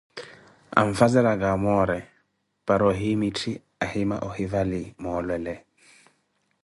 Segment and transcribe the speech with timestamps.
[0.81, 1.97] anfazeraka amore
[2.65, 3.51] para ohiimithi
[3.85, 5.53] ahima ohivali molwele